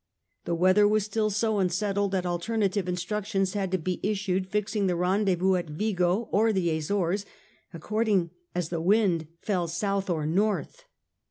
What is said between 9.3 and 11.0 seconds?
fell south or north.